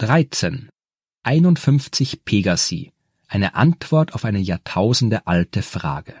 [0.00, 0.70] 13.
[1.24, 2.90] 51 Pegasi.
[3.28, 6.14] Eine Antwort auf eine Jahrtausende alte Frage.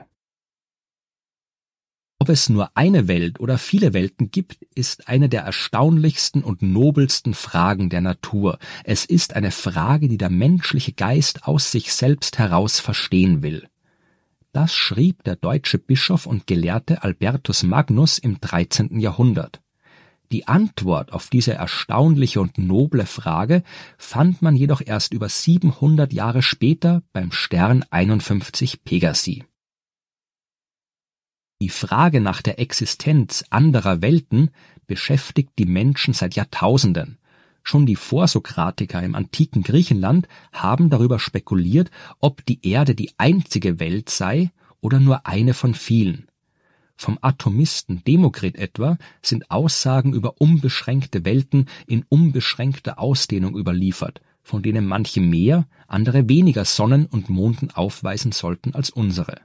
[2.18, 7.32] Ob es nur eine Welt oder viele Welten gibt, ist eine der erstaunlichsten und nobelsten
[7.32, 8.58] Fragen der Natur.
[8.84, 13.66] Es ist eine Frage, die der menschliche Geist aus sich selbst heraus verstehen will.
[14.52, 19.00] Das schrieb der deutsche Bischof und Gelehrte Albertus Magnus im 13.
[19.00, 19.62] Jahrhundert.
[20.32, 23.64] Die Antwort auf diese erstaunliche und noble Frage
[23.98, 29.44] fand man jedoch erst über 700 Jahre später beim Stern 51 Pegasi.
[31.60, 34.50] Die Frage nach der Existenz anderer Welten
[34.86, 37.18] beschäftigt die Menschen seit Jahrtausenden.
[37.64, 44.08] Schon die Vorsokratiker im antiken Griechenland haben darüber spekuliert, ob die Erde die einzige Welt
[44.08, 46.29] sei oder nur eine von vielen.
[47.00, 54.84] Vom Atomisten Demokrit etwa sind Aussagen über unbeschränkte Welten in unbeschränkter Ausdehnung überliefert, von denen
[54.86, 59.40] manche mehr, andere weniger Sonnen und Monden aufweisen sollten als unsere.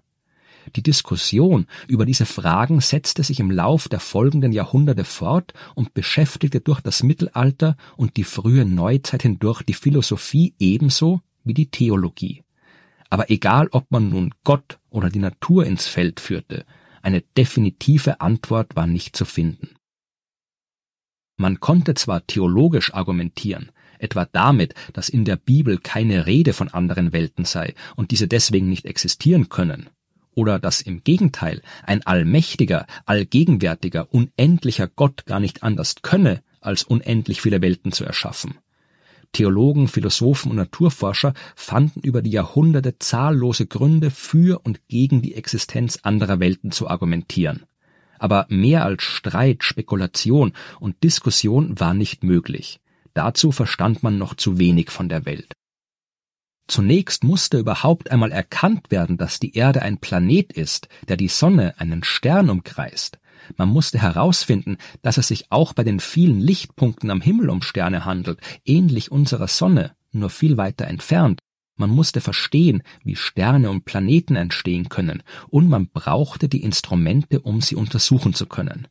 [0.76, 6.60] Die Diskussion über diese Fragen setzte sich im Lauf der folgenden Jahrhunderte fort und beschäftigte
[6.60, 12.44] durch das Mittelalter und die frühe Neuzeit hindurch die Philosophie ebenso wie die Theologie.
[13.10, 16.66] Aber egal, ob man nun Gott oder die Natur ins Feld führte,
[17.06, 19.76] eine definitive Antwort war nicht zu finden.
[21.38, 27.14] Man konnte zwar theologisch argumentieren, etwa damit, dass in der Bibel keine Rede von anderen
[27.14, 29.90] Welten sei und diese deswegen nicht existieren können,
[30.34, 37.40] oder dass im Gegenteil ein allmächtiger, allgegenwärtiger, unendlicher Gott gar nicht anders könne, als unendlich
[37.40, 38.58] viele Welten zu erschaffen.
[39.36, 46.00] Theologen, Philosophen und Naturforscher fanden über die Jahrhunderte zahllose Gründe für und gegen die Existenz
[46.04, 47.64] anderer Welten zu argumentieren.
[48.18, 52.80] Aber mehr als Streit, Spekulation und Diskussion war nicht möglich.
[53.14, 55.52] Dazu verstand man noch zu wenig von der Welt.
[56.68, 61.74] Zunächst musste überhaupt einmal erkannt werden, dass die Erde ein Planet ist, der die Sonne
[61.78, 63.20] einen Stern umkreist.
[63.58, 68.06] Man musste herausfinden, dass es sich auch bei den vielen Lichtpunkten am Himmel um Sterne
[68.06, 71.40] handelt, ähnlich unserer Sonne, nur viel weiter entfernt.
[71.78, 77.60] Man musste verstehen, wie Sterne und Planeten entstehen können, und man brauchte die Instrumente, um
[77.62, 78.88] sie untersuchen zu können.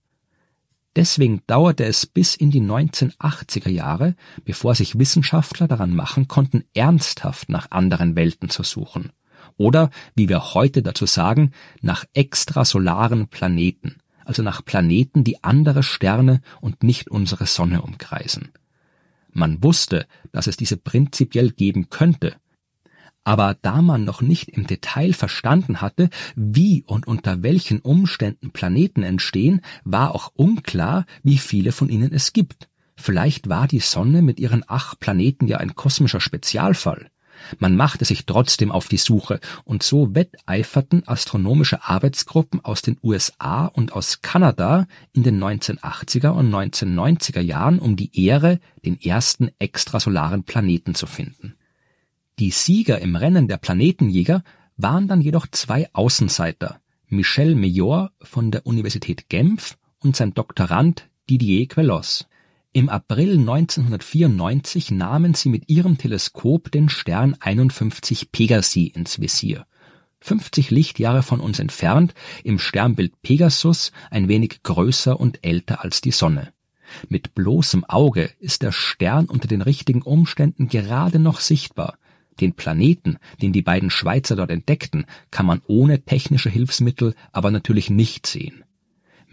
[0.96, 4.14] Deswegen dauerte es bis in die 1980er Jahre,
[4.44, 9.10] bevor sich Wissenschaftler daran machen konnten, ernsthaft nach anderen Welten zu suchen.
[9.56, 16.40] Oder, wie wir heute dazu sagen, nach extrasolaren Planeten, also nach Planeten, die andere Sterne
[16.60, 18.50] und nicht unsere Sonne umkreisen.
[19.32, 22.36] Man wusste, dass es diese prinzipiell geben könnte,
[23.24, 29.02] aber da man noch nicht im Detail verstanden hatte, wie und unter welchen Umständen Planeten
[29.02, 32.68] entstehen, war auch unklar, wie viele von ihnen es gibt.
[32.96, 37.08] Vielleicht war die Sonne mit ihren acht Planeten ja ein kosmischer Spezialfall.
[37.58, 43.66] Man machte sich trotzdem auf die Suche, und so wetteiferten astronomische Arbeitsgruppen aus den USA
[43.66, 50.44] und aus Kanada in den 1980er und 1990er Jahren um die Ehre, den ersten extrasolaren
[50.44, 51.54] Planeten zu finden.
[52.38, 54.42] Die Sieger im Rennen der Planetenjäger
[54.76, 61.68] waren dann jedoch zwei Außenseiter, Michel Meillor von der Universität Genf und sein Doktorand Didier
[61.68, 62.26] Queloz.
[62.76, 69.64] Im April 1994 nahmen sie mit ihrem Teleskop den Stern 51 Pegasi ins Visier.
[70.22, 76.10] 50 Lichtjahre von uns entfernt, im Sternbild Pegasus, ein wenig größer und älter als die
[76.10, 76.52] Sonne.
[77.08, 81.96] Mit bloßem Auge ist der Stern unter den richtigen Umständen gerade noch sichtbar,
[82.40, 87.88] den Planeten, den die beiden Schweizer dort entdeckten, kann man ohne technische Hilfsmittel aber natürlich
[87.88, 88.64] nicht sehen.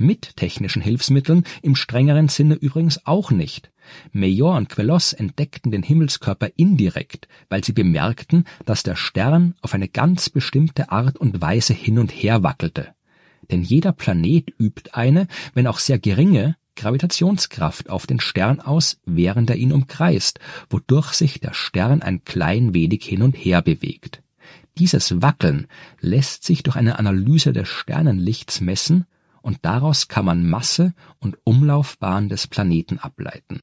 [0.01, 3.69] Mit technischen Hilfsmitteln im strengeren Sinne übrigens auch nicht.
[4.11, 9.87] Meillor und Queloz entdeckten den Himmelskörper indirekt, weil sie bemerkten, dass der Stern auf eine
[9.87, 12.95] ganz bestimmte Art und Weise hin und her wackelte.
[13.51, 19.51] Denn jeder Planet übt eine, wenn auch sehr geringe, Gravitationskraft auf den Stern aus, während
[19.51, 20.39] er ihn umkreist,
[20.71, 24.23] wodurch sich der Stern ein klein wenig hin und her bewegt.
[24.79, 25.67] Dieses Wackeln
[25.99, 29.05] lässt sich durch eine Analyse des Sternenlichts messen
[29.41, 33.59] und daraus kann man Masse und Umlaufbahn des Planeten ableiten.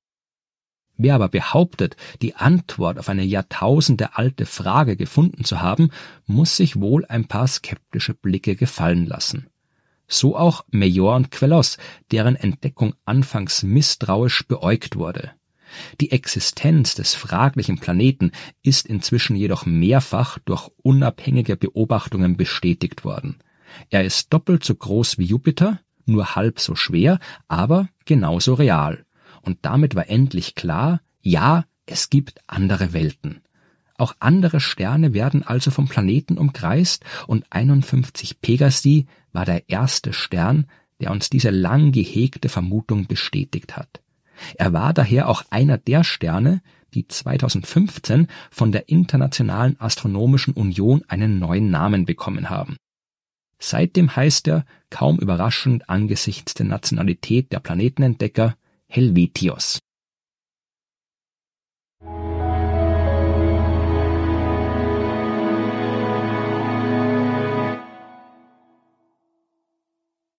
[0.96, 5.90] Wer aber behauptet, die Antwort auf eine Jahrtausende alte Frage gefunden zu haben,
[6.26, 9.46] muss sich wohl ein paar skeptische Blicke gefallen lassen.
[10.08, 11.78] So auch Meillor und Queloz,
[12.10, 15.30] deren Entdeckung anfangs misstrauisch beäugt wurde.
[16.00, 18.32] Die Existenz des fraglichen Planeten
[18.62, 23.36] ist inzwischen jedoch mehrfach durch unabhängige Beobachtungen bestätigt worden.
[23.90, 27.18] Er ist doppelt so groß wie Jupiter, nur halb so schwer,
[27.48, 29.04] aber genauso real.
[29.42, 33.42] Und damit war endlich klar, ja, es gibt andere Welten.
[33.96, 40.66] Auch andere Sterne werden also vom Planeten umkreist und 51 Pegasi war der erste Stern,
[41.00, 44.00] der uns diese lang gehegte Vermutung bestätigt hat.
[44.54, 46.62] Er war daher auch einer der Sterne,
[46.94, 52.76] die 2015 von der Internationalen Astronomischen Union einen neuen Namen bekommen haben.
[53.60, 58.56] Seitdem heißt er, kaum überraschend angesichts der Nationalität der Planetenentdecker,
[58.86, 59.80] Helvetios